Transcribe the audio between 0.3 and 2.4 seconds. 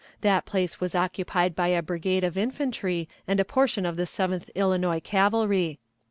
place was occupied by a brigade of